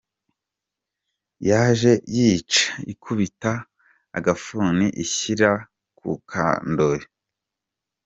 Yaje 1.47 1.91
yica, 2.15 2.61
ikubita 2.91 3.51
agafuni, 4.17 4.85
ishyira 5.03 5.49
ku 5.97 6.09
kandoyi. 6.29 7.05